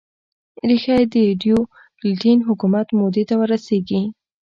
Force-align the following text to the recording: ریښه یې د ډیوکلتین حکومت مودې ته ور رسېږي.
ریښه 0.69 0.95
یې 0.99 1.05
د 1.13 1.15
ډیوکلتین 1.41 2.39
حکومت 2.47 2.87
مودې 2.97 3.23
ته 3.29 3.33
ور 3.39 3.49
رسېږي. 3.53 4.01